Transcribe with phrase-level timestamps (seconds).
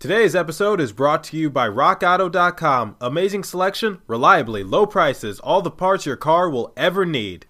[0.00, 2.96] Today's episode is brought to you by RockAuto.com.
[3.02, 7.44] Amazing selection, reliably low prices, all the parts your car will ever need.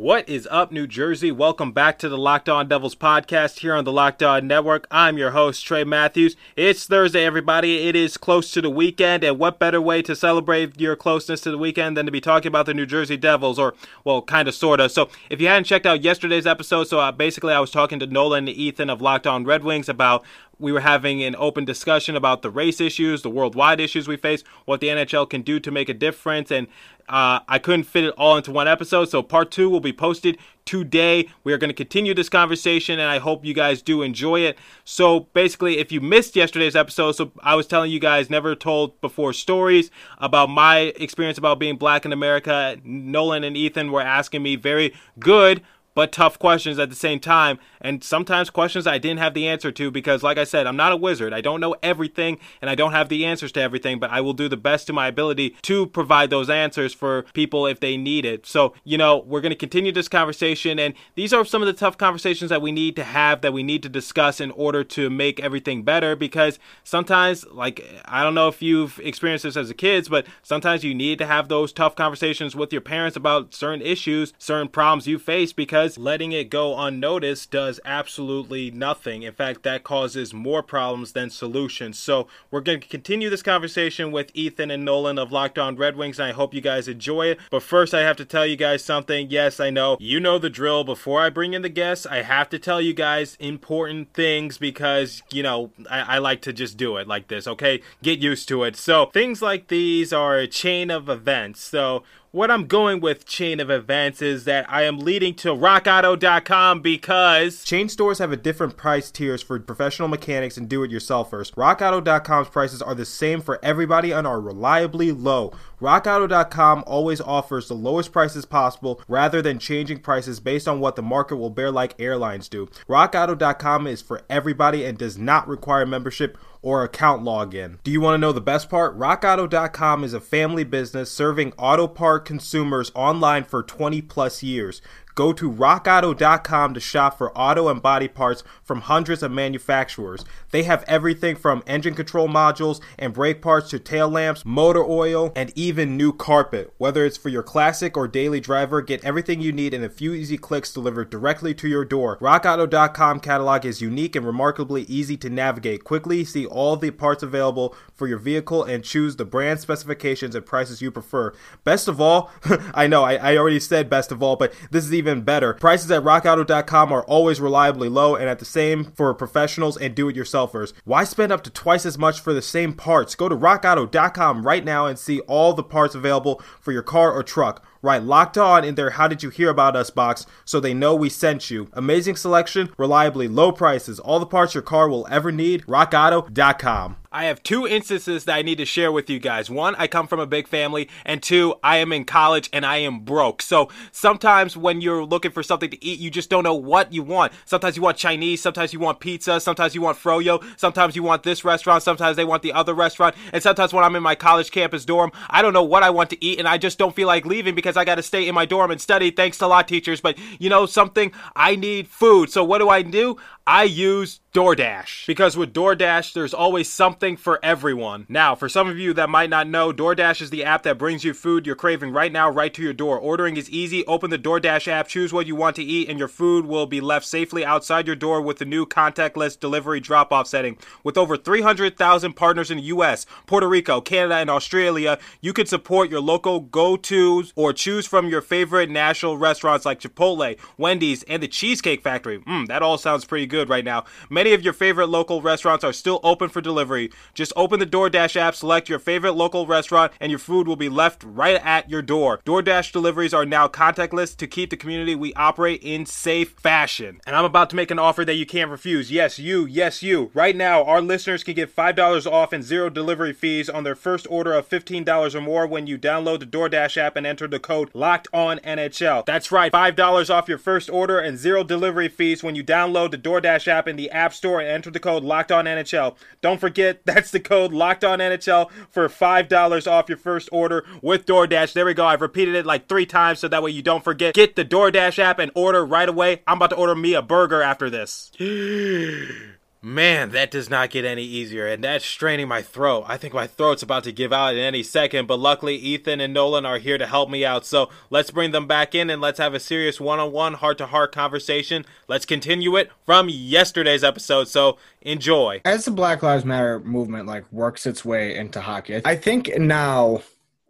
[0.00, 1.30] What is up, New Jersey?
[1.30, 4.86] Welcome back to the Locked On Devils podcast here on the Locked On Network.
[4.90, 6.36] I'm your host, Trey Matthews.
[6.56, 7.86] It's Thursday, everybody.
[7.86, 11.50] It is close to the weekend, and what better way to celebrate your closeness to
[11.50, 14.54] the weekend than to be talking about the New Jersey Devils, or, well, kind of,
[14.54, 14.90] sort of.
[14.90, 17.98] So, if you hadn't checked out yesterday's episode, so I, uh, basically I was talking
[17.98, 20.24] to Nolan and Ethan of Locked On Red Wings about
[20.60, 24.44] we were having an open discussion about the race issues, the worldwide issues we face,
[24.66, 26.66] what the NHL can do to make a difference, and
[27.08, 29.06] uh, I couldn't fit it all into one episode.
[29.08, 31.28] So part two will be posted today.
[31.42, 34.56] We are going to continue this conversation, and I hope you guys do enjoy it.
[34.84, 39.00] So basically, if you missed yesterday's episode, so I was telling you guys never told
[39.00, 42.76] before stories about my experience about being black in America.
[42.84, 45.62] Nolan and Ethan were asking me very good
[46.00, 47.58] but tough questions at the same time.
[47.78, 50.92] And sometimes questions I didn't have the answer to because, like I said, I'm not
[50.92, 51.34] a wizard.
[51.34, 54.32] I don't know everything and I don't have the answers to everything, but I will
[54.32, 58.24] do the best to my ability to provide those answers for people if they need
[58.24, 58.46] it.
[58.46, 60.78] So, you know, we're going to continue this conversation.
[60.78, 63.62] And these are some of the tough conversations that we need to have, that we
[63.62, 68.48] need to discuss in order to make everything better because sometimes, like, I don't know
[68.48, 71.94] if you've experienced this as a kid, but sometimes you need to have those tough
[71.94, 76.50] conversations with your parents about certain issues, certain problems you face because because letting it
[76.50, 79.22] go unnoticed does absolutely nothing.
[79.22, 81.98] In fact, that causes more problems than solutions.
[81.98, 85.96] So we're going to continue this conversation with Ethan and Nolan of Locked On Red
[85.96, 86.18] Wings.
[86.20, 87.38] And I hope you guys enjoy it.
[87.50, 89.30] But first, I have to tell you guys something.
[89.30, 90.84] Yes, I know you know the drill.
[90.84, 95.22] Before I bring in the guests, I have to tell you guys important things because
[95.32, 97.46] you know I, I like to just do it like this.
[97.48, 98.76] Okay, get used to it.
[98.76, 101.60] So things like these are a chain of events.
[101.62, 106.80] So what I'm going with chain of events is that I am leading to rockauto.com
[106.80, 111.52] because chain stores have a different price tiers for professional mechanics and do-it-yourselfers.
[111.56, 115.52] rockauto.com's prices are the same for everybody and are reliably low.
[115.80, 121.02] rockauto.com always offers the lowest prices possible rather than changing prices based on what the
[121.02, 122.64] market will bear like airlines do.
[122.88, 127.78] rockauto.com is for everybody and does not require membership or account login.
[127.82, 128.98] Do you want to know the best part?
[128.98, 134.82] RockAuto.com is a family business serving auto part consumers online for 20 plus years.
[135.14, 140.24] Go to rockauto.com to shop for auto and body parts from hundreds of manufacturers.
[140.50, 145.32] They have everything from engine control modules and brake parts to tail lamps, motor oil,
[145.34, 146.72] and even new carpet.
[146.78, 150.12] Whether it's for your classic or daily driver, get everything you need in a few
[150.12, 152.16] easy clicks delivered directly to your door.
[152.18, 155.84] RockAuto.com catalog is unique and remarkably easy to navigate.
[155.84, 160.46] Quickly see all the parts available for your vehicle and choose the brand specifications and
[160.46, 161.32] prices you prefer.
[161.64, 162.30] Best of all,
[162.74, 165.54] I know I, I already said best of all, but this is the even better.
[165.54, 170.08] Prices at rockauto.com are always reliably low and at the same for professionals and do
[170.10, 170.74] it yourselfers.
[170.84, 173.14] Why spend up to twice as much for the same parts?
[173.14, 177.22] Go to rockauto.com right now and see all the parts available for your car or
[177.22, 180.74] truck right locked on in their How Did You Hear About Us box so they
[180.74, 181.68] know we sent you.
[181.72, 185.62] Amazing selection, reliably low prices, all the parts your car will ever need.
[185.62, 186.96] RockAuto.com.
[187.12, 189.50] I have two instances that I need to share with you guys.
[189.50, 192.76] One, I come from a big family, and two, I am in college and I
[192.76, 193.42] am broke.
[193.42, 197.02] So sometimes when you're looking for something to eat, you just don't know what you
[197.02, 197.32] want.
[197.46, 201.24] Sometimes you want Chinese, sometimes you want pizza, sometimes you want froyo, sometimes you want
[201.24, 204.52] this restaurant, sometimes they want the other restaurant, and sometimes when I'm in my college
[204.52, 207.08] campus dorm, I don't know what I want to eat, and I just don't feel
[207.08, 209.12] like leaving because because I got to stay in my dorm and study.
[209.12, 210.00] Thanks to law teachers.
[210.00, 211.12] But you know something?
[211.36, 212.28] I need food.
[212.30, 213.16] So what do I do?
[213.46, 215.06] I use DoorDash.
[215.06, 218.06] Because with DoorDash, there's always something for everyone.
[218.08, 221.04] Now, for some of you that might not know, DoorDash is the app that brings
[221.04, 222.98] you food you're craving right now right to your door.
[222.98, 223.84] Ordering is easy.
[223.86, 226.80] Open the DoorDash app, choose what you want to eat, and your food will be
[226.80, 230.56] left safely outside your door with the new contactless delivery drop off setting.
[230.84, 235.90] With over 300,000 partners in the US, Puerto Rico, Canada, and Australia, you can support
[235.90, 241.22] your local go tos or choose from your favorite national restaurants like Chipotle, Wendy's, and
[241.22, 242.18] the Cheesecake Factory.
[242.20, 243.84] Mmm, that all sounds pretty good right now.
[244.08, 246.90] Many of your favorite local restaurants are still open for delivery.
[247.12, 250.70] Just open the DoorDash app, select your favorite local restaurant, and your food will be
[250.70, 252.20] left right at your door.
[252.24, 256.98] DoorDash deliveries are now contactless to keep the community we operate in safe fashion.
[257.06, 258.90] And I'm about to make an offer that you can't refuse.
[258.90, 260.10] Yes, you, yes, you.
[260.14, 264.06] Right now, our listeners can get $5 off and zero delivery fees on their first
[264.08, 267.49] order of $15 or more when you download the DoorDash app and enter the code
[267.50, 269.04] code locked on NHL.
[269.04, 272.98] That's right, $5 off your first order and zero delivery fees when you download the
[272.98, 275.96] DoorDash app in the App Store and enter the code locked on NHL.
[276.20, 281.06] Don't forget, that's the code locked on NHL for $5 off your first order with
[281.06, 281.52] DoorDash.
[281.52, 281.86] There we go.
[281.86, 284.14] I've repeated it like three times so that way you don't forget.
[284.14, 286.22] Get the DoorDash app and order right away.
[286.28, 288.12] I'm about to order me a burger after this.
[289.62, 292.84] Man, that does not get any easier, and that's straining my throat.
[292.88, 296.14] I think my throat's about to give out in any second, but luckily Ethan and
[296.14, 297.44] Nolan are here to help me out.
[297.44, 300.56] So let's bring them back in and let's have a serious one on one, heart
[300.58, 301.66] to heart conversation.
[301.88, 304.28] Let's continue it from yesterday's episode.
[304.28, 305.42] So enjoy.
[305.44, 310.00] As the Black Lives Matter movement like works its way into hockey, I think now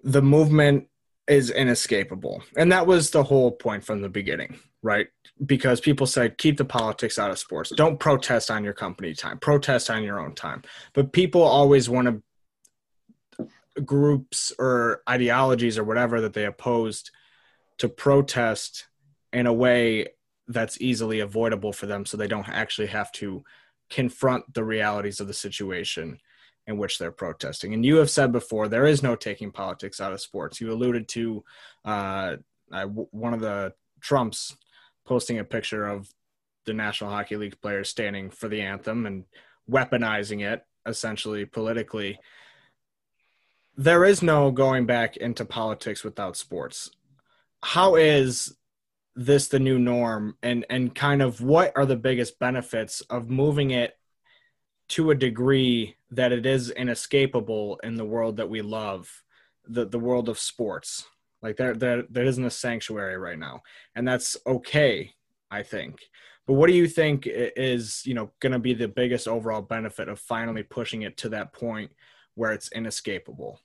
[0.05, 0.87] the movement
[1.29, 2.43] is inescapable.
[2.57, 5.09] And that was the whole point from the beginning, right?
[5.45, 7.71] Because people said, keep the politics out of sports.
[7.77, 10.63] Don't protest on your company time, protest on your own time.
[10.93, 12.23] But people always want to,
[13.85, 17.11] groups or ideologies or whatever that they opposed
[17.79, 18.89] to protest
[19.33, 20.07] in a way
[20.49, 23.43] that's easily avoidable for them so they don't actually have to
[23.89, 26.19] confront the realities of the situation
[26.71, 27.75] in which they're protesting.
[27.75, 30.61] And you have said before there is no taking politics out of sports.
[30.61, 31.45] You alluded to
[31.85, 32.37] uh,
[32.73, 34.57] I, one of the Trumps
[35.05, 36.09] posting a picture of
[36.65, 39.25] the National Hockey League players standing for the anthem and
[39.71, 42.19] weaponizing it essentially politically.
[43.77, 46.91] There is no going back into politics without sports.
[47.63, 48.57] How is
[49.17, 53.71] this the new norm and and kind of what are the biggest benefits of moving
[53.73, 53.99] it
[54.89, 59.23] to a degree that it is inescapable in the world that we love,
[59.67, 61.07] the the world of sports.
[61.43, 63.63] Like there there there isn't a sanctuary right now,
[63.95, 65.15] and that's okay,
[65.51, 66.01] I think.
[66.47, 70.09] But what do you think is you know going to be the biggest overall benefit
[70.09, 71.93] of finally pushing it to that point
[72.35, 73.61] where it's inescapable?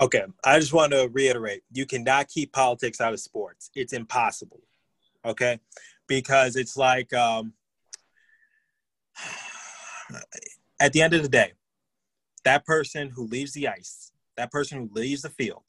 [0.00, 3.70] Okay, I just want to reiterate: you cannot keep politics out of sports.
[3.74, 4.60] It's impossible.
[5.24, 5.58] Okay,
[6.06, 7.12] because it's like.
[7.12, 7.54] Um,
[10.80, 11.52] at the end of the day,
[12.44, 15.64] that person who leaves the ice, that person who leaves the field,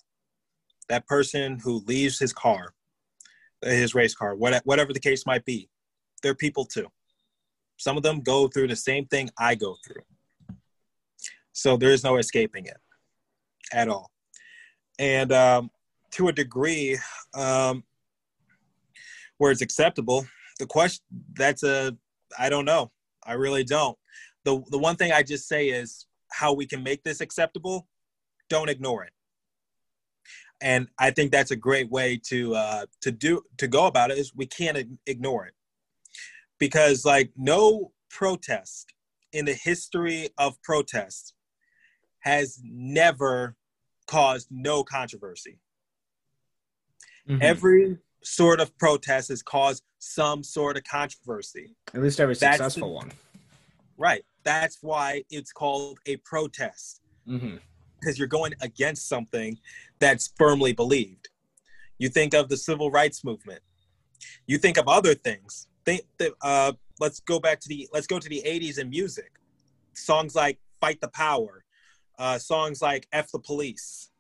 [0.87, 2.73] that person who leaves his car,
[3.63, 5.69] his race car, whatever the case might be,
[6.21, 6.87] they're people too.
[7.77, 10.03] Some of them go through the same thing I go through.
[11.53, 12.77] So there is no escaping it
[13.73, 14.11] at all.
[14.99, 15.71] And um,
[16.11, 16.97] to a degree,
[17.33, 17.83] um,
[19.37, 20.27] where it's acceptable,
[20.59, 21.03] the question
[21.35, 21.95] that's a
[22.37, 22.91] I don't know.
[23.25, 23.97] I really don't
[24.45, 27.87] the the one thing I just say is how we can make this acceptable.
[28.49, 29.13] Don't ignore it.
[30.61, 34.17] And I think that's a great way to uh, to do to go about it
[34.17, 35.53] is we can't ignore it
[36.59, 38.93] because like no protest
[39.31, 41.33] in the history of protests
[42.19, 43.55] has never
[44.07, 45.59] caused no controversy.
[47.29, 47.41] Mm-hmm.
[47.41, 51.75] Every sort of protest has caused some sort of controversy.
[51.93, 53.11] At least every successful the, one.
[53.99, 54.23] Right.
[54.43, 57.01] That's why it's called a protest.
[57.27, 57.57] Mm-hmm.
[57.99, 58.19] Because mm-hmm.
[58.19, 59.59] you're going against something
[59.99, 61.27] that's firmly believed.
[61.99, 63.61] You think of the civil rights movement.
[64.47, 65.67] You think of other things.
[65.85, 69.33] Think that, uh, let's go back to the let's go to the 80s in music.
[69.93, 71.63] Songs like "Fight the Power,"
[72.17, 74.11] uh, songs like "F the Police."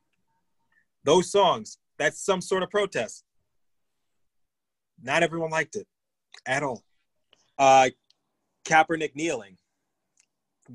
[1.05, 1.77] Those songs.
[1.97, 3.23] That's some sort of protest.
[5.01, 5.87] Not everyone liked it
[6.45, 6.83] at all.
[7.57, 7.89] Uh,
[8.65, 9.57] Kaepernick kneeling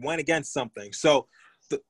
[0.01, 0.93] went against something.
[0.93, 1.29] So,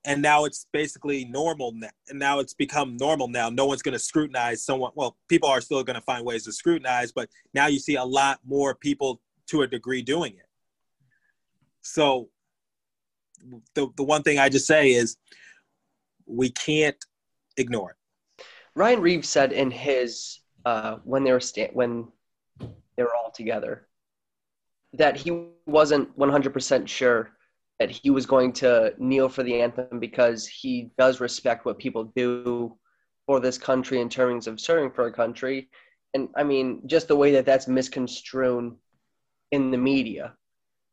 [0.04, 1.88] and now it's basically normal now.
[2.08, 3.50] And now it's become normal now.
[3.50, 4.92] No one's going to scrutinize someone.
[4.94, 8.04] Well, people are still going to find ways to scrutinize, but now you see a
[8.04, 10.46] lot more people to a degree doing it.
[11.82, 12.28] So,
[13.74, 15.16] the, the one thing I just say is
[16.24, 16.96] we can't
[17.58, 17.96] ignore it.
[18.74, 22.08] Ryan Reaves said in his uh, when they were sta- when
[22.96, 23.86] they were all together
[24.94, 27.32] that he wasn't 100% sure
[27.78, 32.04] that he was going to kneel for the anthem because he does respect what people
[32.16, 32.76] do
[33.26, 35.68] for this country in terms of serving for a country.
[36.14, 38.76] And I mean, just the way that that's misconstrued
[39.50, 40.34] in the media.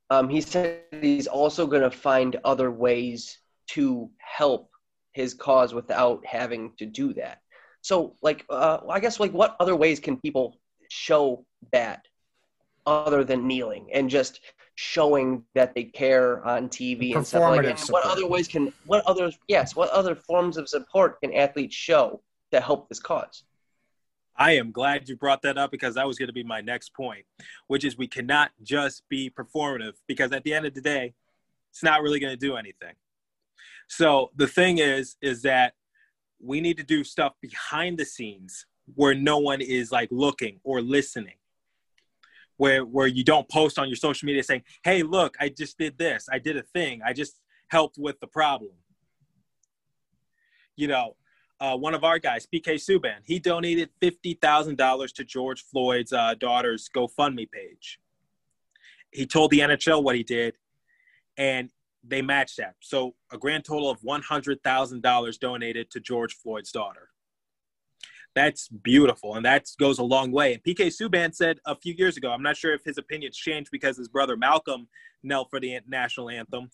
[0.09, 3.37] Um, he said he's also going to find other ways
[3.71, 4.69] to help
[5.13, 7.41] his cause without having to do that.
[7.81, 10.59] So, like, uh, I guess, like, what other ways can people
[10.89, 12.05] show that
[12.85, 14.41] other than kneeling and just
[14.81, 17.77] showing that they care on TV and stuff like that.
[17.77, 18.03] Support.
[18.03, 22.23] What other ways can what other yes, what other forms of support can athletes show
[22.51, 23.43] to help this cause?
[24.35, 26.95] I am glad you brought that up because that was going to be my next
[26.95, 27.25] point,
[27.67, 31.13] which is we cannot just be performative because at the end of the day,
[31.69, 32.95] it's not really going to do anything.
[33.87, 35.73] So the thing is is that
[36.41, 40.81] we need to do stuff behind the scenes where no one is like looking or
[40.81, 41.35] listening
[42.61, 45.97] where where you don't post on your social media saying, "Hey, look, I just did
[45.97, 46.27] this.
[46.31, 47.01] I did a thing.
[47.03, 48.73] I just helped with the problem."
[50.75, 51.15] You know,
[51.59, 56.13] uh, one of our guys, PK Subban, he donated fifty thousand dollars to George Floyd's
[56.13, 57.99] uh, daughter's GoFundMe page.
[59.11, 60.53] He told the NHL what he did,
[61.37, 61.71] and
[62.07, 62.75] they matched that.
[62.79, 67.09] So a grand total of one hundred thousand dollars donated to George Floyd's daughter.
[68.33, 70.53] That's beautiful, and that goes a long way.
[70.53, 73.69] And PK Subban said a few years ago, I'm not sure if his opinions changed
[73.71, 74.87] because his brother Malcolm
[75.21, 76.69] knelt for the national anthem.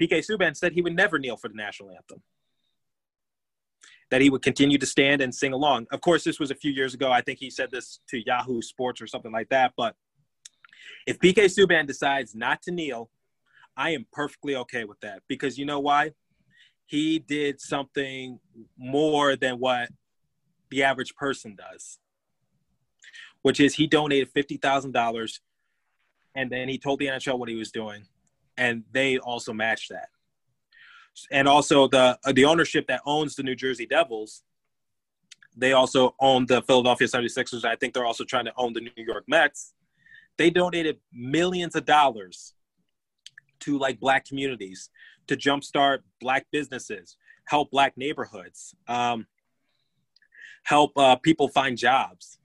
[0.00, 2.22] PK Subban said he would never kneel for the national anthem.
[4.12, 5.88] That he would continue to stand and sing along.
[5.90, 7.10] Of course, this was a few years ago.
[7.10, 9.72] I think he said this to Yahoo Sports or something like that.
[9.76, 9.96] But
[11.08, 13.10] if PK Subban decides not to kneel,
[13.76, 16.12] I am perfectly okay with that because you know why?
[16.86, 18.38] He did something
[18.76, 19.90] more than what
[20.70, 21.98] the average person does,
[23.42, 25.40] which is he donated fifty thousand dollars,
[26.34, 28.04] and then he told the NHL what he was doing,
[28.56, 30.08] and they also matched that.
[31.30, 34.42] And also the uh, the ownership that owns the New Jersey Devils,
[35.56, 37.64] they also own the Philadelphia 76ers.
[37.64, 39.74] I think they're also trying to own the New York Mets.
[40.38, 42.54] They donated millions of dollars
[43.60, 44.88] to like black communities
[45.26, 49.26] to jumpstart black businesses help black neighborhoods um,
[50.62, 52.38] help uh, people find jobs.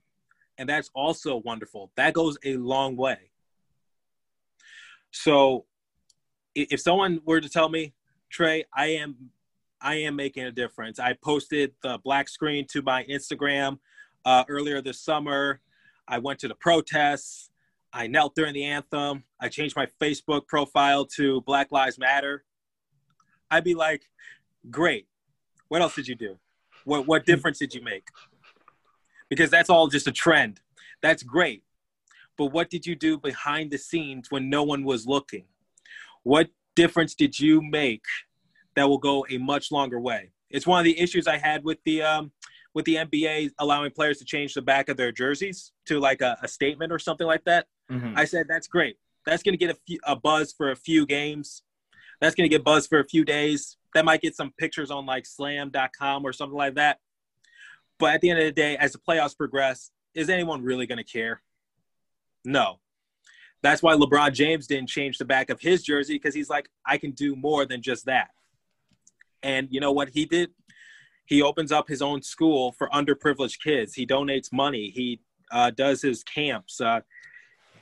[0.58, 1.92] And that's also wonderful.
[1.96, 3.30] That goes a long way.
[5.10, 5.66] So
[6.54, 7.94] if someone were to tell me,
[8.30, 9.30] Trey, I am
[9.80, 10.98] I am making a difference.
[10.98, 13.78] I posted the black screen to my Instagram
[14.24, 15.60] uh, earlier this summer.
[16.08, 17.50] I went to the protests.
[17.92, 19.24] I knelt during the anthem.
[19.38, 22.44] I changed my Facebook profile to Black Lives Matter.
[23.50, 24.02] I'd be like,
[24.70, 25.08] great.
[25.68, 26.38] What else did you do?
[26.86, 28.06] What what difference did you make?
[29.28, 30.60] Because that's all just a trend.
[31.02, 31.64] That's great.
[32.38, 35.46] But what did you do behind the scenes when no one was looking?
[36.22, 38.04] What difference did you make
[38.76, 40.30] that will go a much longer way?
[40.48, 42.30] It's one of the issues I had with the um,
[42.72, 46.38] with the NBA allowing players to change the back of their jerseys to like a,
[46.40, 47.66] a statement or something like that.
[47.90, 48.16] Mm-hmm.
[48.16, 48.96] I said that's great.
[49.24, 51.64] That's going to get a, few, a buzz for a few games.
[52.20, 55.06] That's going to get buzz for a few days that might get some pictures on
[55.06, 57.00] like slam.com or something like that.
[57.98, 60.98] But at the end of the day, as the playoffs progress, is anyone really going
[60.98, 61.42] to care?
[62.44, 62.78] No.
[63.62, 66.98] That's why LeBron James didn't change the back of his jersey because he's like, I
[66.98, 68.28] can do more than just that.
[69.42, 70.50] And you know what he did?
[71.24, 73.94] He opens up his own school for underprivileged kids.
[73.94, 74.90] He donates money.
[74.94, 77.00] He uh, does his camps, uh,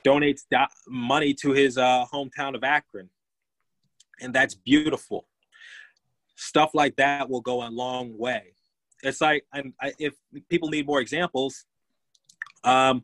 [0.03, 0.57] donates do-
[0.87, 3.09] money to his uh, hometown of Akron.
[4.21, 5.27] And that's beautiful
[6.35, 8.53] stuff like that will go a long way.
[9.03, 10.13] It's like, and I, if
[10.49, 11.65] people need more examples,
[12.63, 13.01] um,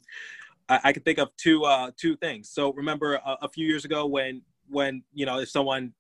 [0.70, 2.50] I, I can think of two uh, two things.
[2.50, 5.94] So remember a, a few years ago when when you know if someone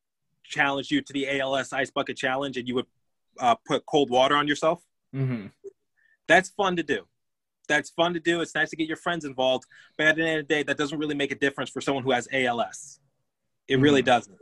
[0.43, 2.85] challenged you to the ALS Ice Bucket Challenge and you would
[3.39, 4.81] uh, put cold water on yourself.
[5.15, 5.47] Mm-hmm.
[6.27, 7.03] That's fun to do.
[7.67, 8.41] That's fun to do.
[8.41, 9.65] It's nice to get your friends involved,
[9.97, 12.03] but at the end of the day, that doesn't really make a difference for someone
[12.03, 12.99] who has ALS.
[13.67, 13.83] It mm-hmm.
[13.83, 14.35] really doesn't.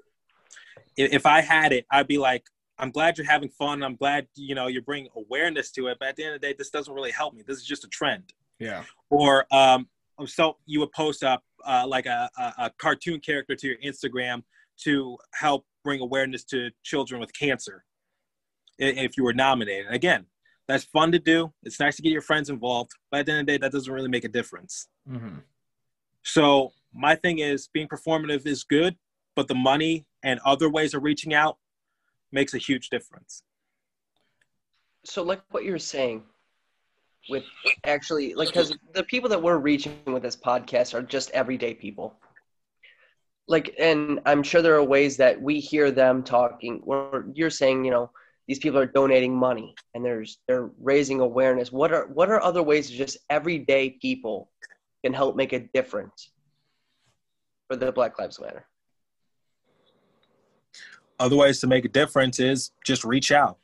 [0.96, 2.46] If I had it, I'd be like,
[2.80, 3.84] I'm glad you're having fun.
[3.84, 5.98] I'm glad you know you're bringing awareness to it.
[6.00, 7.44] But at the end of the day, this doesn't really help me.
[7.46, 8.34] This is just a trend.
[8.58, 8.84] Yeah.
[9.10, 13.56] Or um, oh, so you would post up uh, like a, a, a cartoon character
[13.56, 14.44] to your Instagram
[14.84, 17.84] to help bring awareness to children with cancer.
[18.82, 20.26] If you were nominated, again,
[20.66, 21.52] that's fun to do.
[21.64, 22.92] It's nice to get your friends involved.
[23.12, 24.88] But at the end of the day, that doesn't really make a difference.
[25.10, 25.40] Mm-hmm.
[26.24, 28.96] So my thing is being performative is good,
[29.36, 31.58] but the money and other ways of reaching out
[32.32, 33.44] makes a huge difference.
[35.06, 36.24] So, like what you are saying,
[37.30, 37.44] with
[37.86, 42.18] actually, like, because the people that we're reaching with this podcast are just everyday people.
[43.48, 47.84] Like, and I'm sure there are ways that we hear them talking, Where you're saying,
[47.86, 48.12] you know,
[48.48, 51.72] these people are donating money and there's they're raising awareness.
[51.72, 54.52] What are what are other ways that just everyday people
[55.04, 56.32] can help make a difference
[57.68, 58.68] for the Black Lives Matter?
[61.20, 63.58] other ways to make a difference is just reach out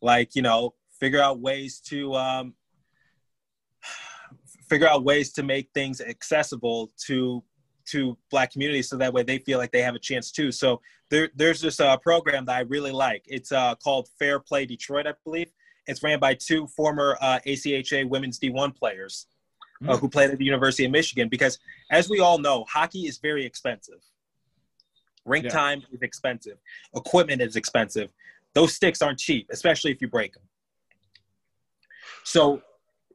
[0.00, 2.54] like you know figure out ways to um,
[4.68, 7.42] figure out ways to make things accessible to
[7.86, 10.80] to black communities so that way they feel like they have a chance too so
[11.08, 15.06] there, there's this uh, program that i really like it's uh, called fair play detroit
[15.06, 15.50] i believe
[15.86, 19.26] it's ran by two former uh, acha women's d1 players
[19.82, 19.98] mm.
[19.98, 21.58] who played at the university of michigan because
[21.90, 23.98] as we all know hockey is very expensive
[25.26, 25.50] Ring yeah.
[25.50, 26.56] time is expensive.
[26.94, 28.08] Equipment is expensive.
[28.54, 30.42] Those sticks aren't cheap, especially if you break them.
[32.24, 32.62] So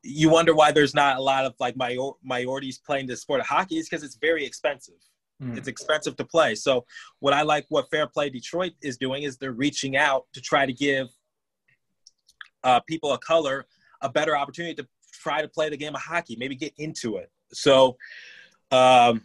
[0.03, 1.75] you wonder why there's not a lot of like
[2.23, 4.95] minorities playing the sport of hockey is because it's very expensive.
[5.41, 5.57] Mm.
[5.57, 6.53] It's expensive to play.
[6.55, 6.85] So
[7.19, 10.65] what I like what Fair Play Detroit is doing is they're reaching out to try
[10.65, 11.07] to give
[12.63, 13.65] uh, people of color
[14.01, 17.31] a better opportunity to try to play the game of hockey, maybe get into it.
[17.53, 17.97] So
[18.71, 19.21] um,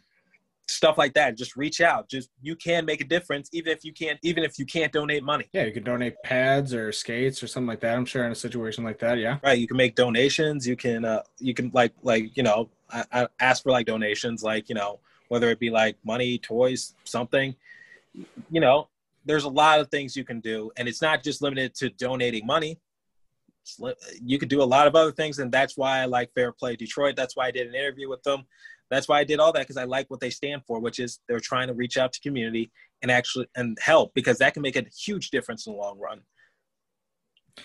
[0.68, 3.92] stuff like that just reach out just you can make a difference even if you
[3.92, 7.46] can't even if you can't donate money yeah you could donate pads or skates or
[7.46, 9.94] something like that i'm sure in a situation like that yeah right you can make
[9.94, 13.87] donations you can uh you can like like you know I, I ask for like
[13.87, 17.54] donations like you know whether it be like money toys something
[18.50, 18.88] you know
[19.25, 22.44] there's a lot of things you can do and it's not just limited to donating
[22.44, 22.78] money
[24.25, 26.75] you could do a lot of other things and that's why i like fair play
[26.76, 28.42] detroit that's why i did an interview with them
[28.90, 31.20] that's why I did all that because I like what they stand for, which is
[31.28, 32.70] they're trying to reach out to community
[33.02, 36.20] and actually and help because that can make a huge difference in the long run.
[37.56, 37.62] Do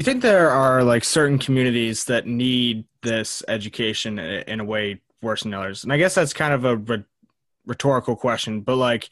[0.00, 5.42] you think there are like certain communities that need this education in a way worse
[5.44, 5.84] than others?
[5.84, 7.04] And I guess that's kind of a
[7.66, 9.08] rhetorical question, but like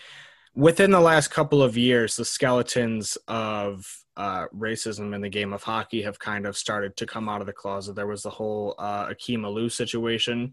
[0.55, 5.63] within the last couple of years, the skeletons of uh, racism in the game of
[5.63, 7.95] hockey have kind of started to come out of the closet.
[7.95, 10.53] There was the whole uh, Akim Aliu situation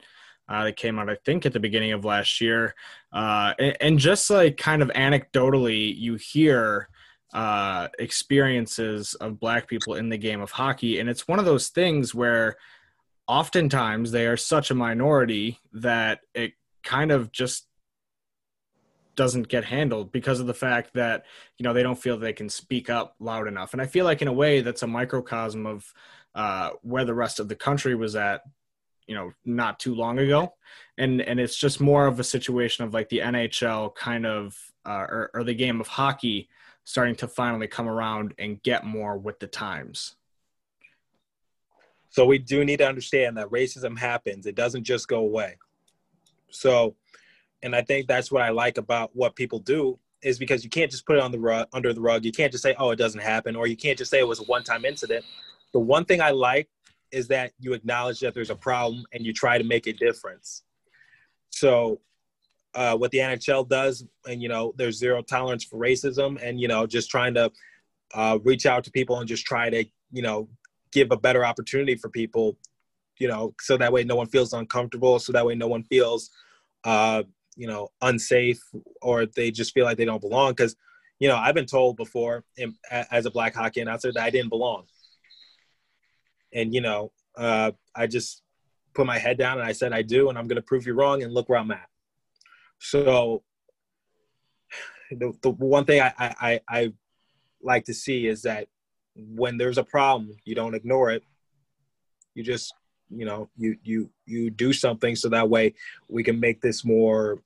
[0.49, 2.73] uh, that came out, I think, at the beginning of last year.
[3.13, 6.89] Uh, and, and, just like kind of anecdotally, you hear
[7.33, 10.99] uh, experiences of Black people in the game of hockey.
[10.99, 12.55] And it's one of those things where
[13.27, 16.53] oftentimes they are such a minority that it
[16.83, 17.67] kind of just
[19.15, 21.25] doesn't get handled because of the fact that
[21.57, 24.21] you know they don't feel they can speak up loud enough and i feel like
[24.21, 25.93] in a way that's a microcosm of
[26.35, 28.43] uh, where the rest of the country was at
[29.09, 30.53] you know not too long ago
[30.99, 34.55] and and it's just more of a situation of like the nhl kind of
[34.87, 36.47] uh, or, or the game of hockey
[36.85, 40.15] starting to finally come around and get more with the times
[42.11, 45.57] so we do need to understand that racism happens it doesn't just go away
[46.51, 46.95] so
[47.63, 50.91] and i think that's what i like about what people do is because you can't
[50.91, 52.97] just put it on the rug under the rug you can't just say oh it
[52.97, 55.25] doesn't happen or you can't just say it was a one time incident
[55.73, 56.69] the one thing i like
[57.11, 60.63] is that you acknowledge that there's a problem and you try to make a difference.
[61.49, 62.01] So,
[62.75, 66.67] uh, what the NHL does, and you know, there's zero tolerance for racism, and you
[66.67, 67.51] know, just trying to
[68.13, 70.47] uh, reach out to people and just try to, you know,
[70.91, 72.57] give a better opportunity for people,
[73.17, 76.29] you know, so that way no one feels uncomfortable, so that way no one feels,
[76.85, 77.23] uh,
[77.55, 78.59] you know, unsafe
[79.01, 80.51] or they just feel like they don't belong.
[80.51, 80.75] Because,
[81.19, 84.49] you know, I've been told before in, as a black hockey announcer that I didn't
[84.49, 84.85] belong
[86.53, 88.41] and you know, uh, I just
[88.93, 91.23] put my head down and I said I do, and I'm gonna prove you wrong,
[91.23, 91.87] and look where I'm at.
[92.79, 93.43] So
[95.11, 96.93] the, the one thing I, I, I
[97.63, 98.67] like to see is that
[99.15, 101.23] when there's a problem, you don't ignore it.
[102.35, 102.73] You just
[103.09, 105.73] you know you you you do something so that way
[106.07, 107.39] we can make this more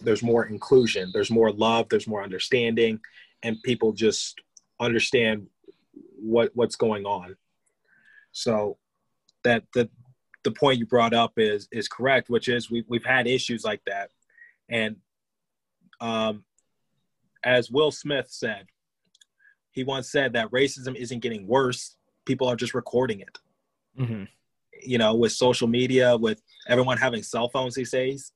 [0.00, 2.98] there's more inclusion there's more love there's more understanding
[3.42, 4.40] and people just
[4.80, 5.46] understand
[6.18, 7.36] what what's going on
[8.34, 8.76] so
[9.44, 9.88] that the
[10.42, 13.80] the point you brought up is is correct, which is we we've had issues like
[13.86, 14.10] that,
[14.68, 14.96] and
[16.00, 16.44] um,
[17.44, 18.66] as Will Smith said,
[19.70, 23.38] he once said that racism isn't getting worse; people are just recording it.
[23.98, 24.24] Mm-hmm.
[24.82, 28.32] You know, with social media, with everyone having cell phones these days,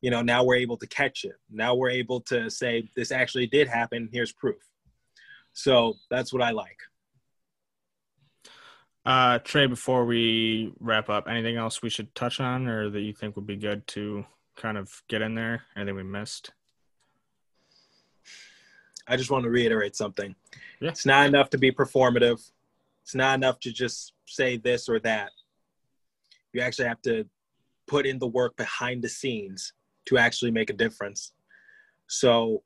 [0.00, 1.34] you know, now we're able to catch it.
[1.50, 4.08] Now we're able to say this actually did happen.
[4.12, 4.62] Here's proof.
[5.54, 6.78] So that's what I like.
[9.06, 13.12] Uh, Trey, before we wrap up, anything else we should touch on or that you
[13.12, 14.24] think would be good to
[14.56, 15.62] kind of get in there?
[15.76, 16.52] Anything we missed?
[19.06, 20.34] I just want to reiterate something.
[20.80, 20.88] Yeah.
[20.88, 22.50] It's not enough to be performative.
[23.02, 25.32] It's not enough to just say this or that.
[26.54, 27.26] You actually have to
[27.86, 29.74] put in the work behind the scenes
[30.06, 31.32] to actually make a difference.
[32.06, 32.62] So,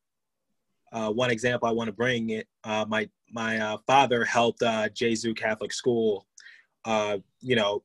[0.92, 4.88] uh, one example I want to bring it, uh, my my uh, father helped uh,
[4.88, 6.26] Gesu Catholic School
[6.88, 7.82] uh, you know,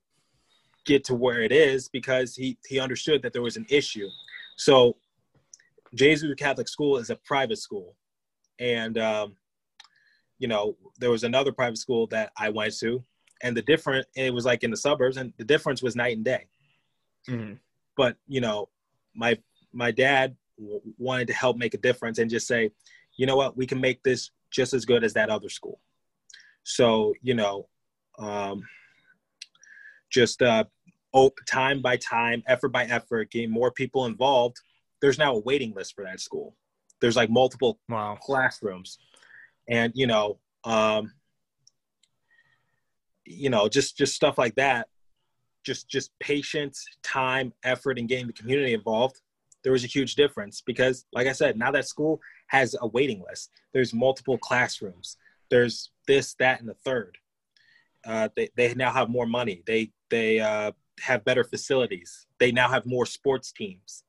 [0.86, 4.08] get to where it is because he he understood that there was an issue.
[4.56, 4.96] So,
[5.94, 7.98] Jesuit Catholic School is a private school,
[8.62, 9.36] and um,
[10.40, 13.04] you know there was another private school that I went to,
[13.42, 16.24] and the different it was like in the suburbs, and the difference was night and
[16.24, 16.46] day.
[17.30, 17.56] Mm-hmm.
[17.98, 18.70] But you know,
[19.14, 19.38] my
[19.74, 22.72] my dad w- wanted to help make a difference and just say,
[23.18, 25.82] you know what, we can make this just as good as that other school.
[26.64, 27.68] So you know.
[28.18, 28.64] Um,
[30.14, 30.64] just uh,
[31.48, 34.58] time by time, effort by effort, getting more people involved.
[35.02, 36.56] There's now a waiting list for that school.
[37.02, 38.18] There's like multiple wow.
[38.22, 39.00] classrooms,
[39.68, 41.12] and you know, um,
[43.26, 44.88] you know, just just stuff like that.
[45.66, 49.20] Just just patience, time, effort, and getting the community involved.
[49.64, 53.24] There was a huge difference because, like I said, now that school has a waiting
[53.28, 53.50] list.
[53.74, 55.18] There's multiple classrooms.
[55.50, 57.18] There's this, that, and the third
[58.06, 59.64] uh, they, they now have more money.
[59.66, 62.26] They, they uh, have better facilities.
[62.40, 64.04] They now have more sports teams.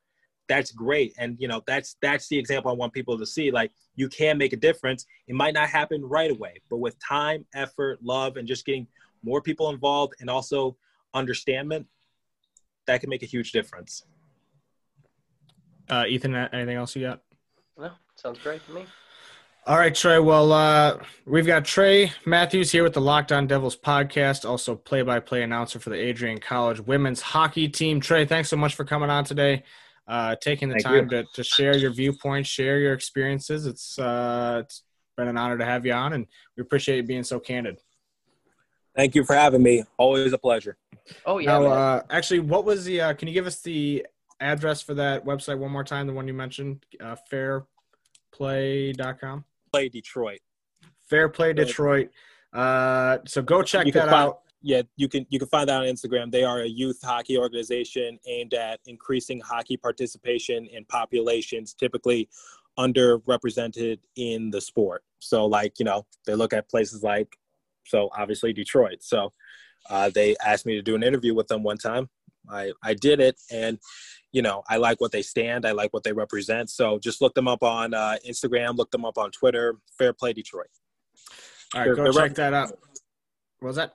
[0.48, 1.14] That's great.
[1.18, 3.50] And, you know, that's, that's the example I want people to see.
[3.50, 5.06] Like, you can make a difference.
[5.26, 8.86] It might not happen right away, but with time, effort, love, and just getting
[9.22, 10.76] more people involved and also
[11.14, 11.86] understanding,
[12.86, 14.02] that can make a huge difference.
[15.88, 17.20] Uh, Ethan, anything else you got?
[17.78, 18.84] No, sounds great to me.
[19.66, 20.18] All right, Trey.
[20.18, 25.00] Well, uh, we've got Trey Matthews here with the Locked On Devils podcast, also play
[25.00, 27.98] by play announcer for the Adrian College women's hockey team.
[27.98, 29.62] Trey, thanks so much for coming on today,
[30.06, 33.64] uh, taking the Thank time to, to, share your viewpoints, share your experiences.
[33.64, 34.82] It's, uh, it's
[35.16, 36.26] been an honor to have you on, and
[36.58, 37.80] we appreciate you being so candid.
[38.94, 39.84] Thank you for having me.
[39.96, 40.76] Always a pleasure.
[41.24, 41.58] Oh, yeah.
[41.58, 44.06] Now, uh, actually, what was the, uh, can you give us the
[44.40, 49.46] address for that website one more time, the one you mentioned, uh, fairplay.com?
[49.74, 50.40] play Detroit.
[51.10, 52.10] Fair play Detroit.
[52.52, 54.40] Uh, so go check that find, out.
[54.62, 56.30] Yeah, you can you can find that on Instagram.
[56.30, 62.28] They are a youth hockey organization aimed at increasing hockey participation in populations typically
[62.78, 65.02] underrepresented in the sport.
[65.18, 67.36] So like you know they look at places like
[67.86, 69.02] so obviously Detroit.
[69.02, 69.32] So
[69.90, 72.08] uh, they asked me to do an interview with them one time.
[72.48, 73.78] I I did it and
[74.34, 75.64] you know, I like what they stand.
[75.64, 76.68] I like what they represent.
[76.68, 79.76] So just look them up on uh, Instagram, look them up on Twitter.
[79.96, 80.66] Fair Play Detroit.
[81.72, 82.72] All right, they're, go they're check that out.
[83.60, 83.94] What was that?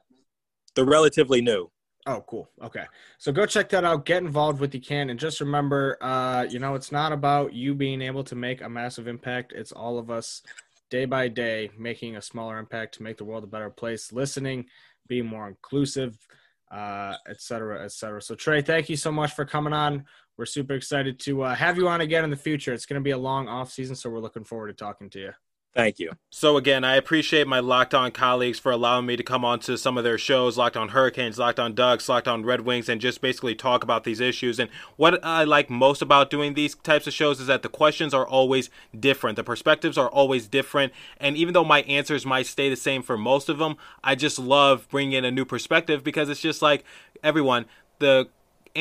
[0.75, 1.69] They're relatively new.
[2.07, 2.49] Oh, cool.
[2.63, 2.85] Okay.
[3.17, 4.05] So go check that out.
[4.05, 5.09] Get involved with you can.
[5.09, 8.69] And just remember, uh, you know, it's not about you being able to make a
[8.69, 9.51] massive impact.
[9.53, 10.41] It's all of us
[10.89, 14.67] day by day making a smaller impact to make the world a better place, listening,
[15.05, 16.17] being more inclusive,
[16.71, 18.21] uh, et cetera, et cetera.
[18.21, 20.05] So, Trey, thank you so much for coming on
[20.39, 22.71] we're super excited to uh, have you on again in the future.
[22.73, 25.19] It's going to be a long off season, so we're looking forward to talking to
[25.19, 25.31] you.
[25.75, 26.13] Thank you.
[26.29, 29.77] So again, I appreciate my Locked On colleagues for allowing me to come on to
[29.77, 33.01] some of their shows, Locked On Hurricanes, Locked On Ducks, Locked On Red Wings, and
[33.01, 34.59] just basically talk about these issues.
[34.59, 38.13] And what I like most about doing these types of shows is that the questions
[38.13, 42.69] are always different, the perspectives are always different, and even though my answers might stay
[42.69, 43.75] the same for most of them,
[44.05, 46.85] I just love bringing in a new perspective because it's just like
[47.23, 47.65] everyone
[47.99, 48.29] the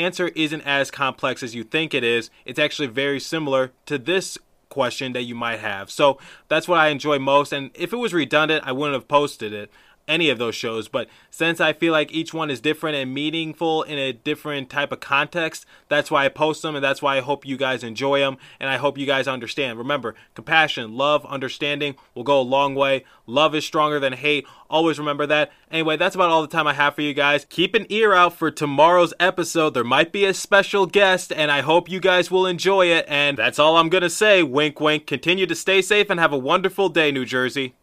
[0.04, 2.30] answer isn't as complex as you think it is.
[2.44, 5.90] It's actually very similar to this question that you might have.
[5.90, 7.52] So that's what I enjoy most.
[7.52, 9.70] And if it was redundant, I wouldn't have posted it
[10.08, 13.82] any of those shows, but since I feel like each one is different and meaningful
[13.82, 17.20] in a different type of context, that's why I post them and that's why I
[17.20, 19.78] hope you guys enjoy them and I hope you guys understand.
[19.78, 23.04] Remember, compassion, love, understanding will go a long way.
[23.26, 24.46] Love is stronger than hate.
[24.70, 25.52] Always remember that.
[25.70, 27.46] Anyway, that's about all the time I have for you guys.
[27.50, 29.74] Keep an ear out for tomorrow's episode.
[29.74, 33.04] There might be a special guest and I hope you guys will enjoy it.
[33.08, 34.42] And that's all I'm going to say.
[34.42, 35.06] Wink, wink.
[35.06, 37.74] Continue to stay safe and have a wonderful day, New Jersey.